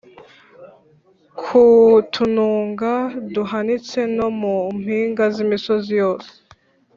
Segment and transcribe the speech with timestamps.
[1.43, 1.63] ku
[2.13, 2.93] tununga
[3.33, 6.31] duhanitse no mu mpinga z’imisozi yose